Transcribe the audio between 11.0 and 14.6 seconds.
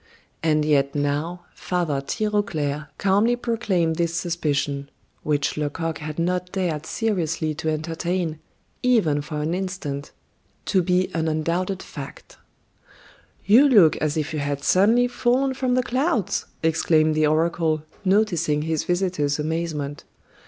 an undoubted fact. "You look as if you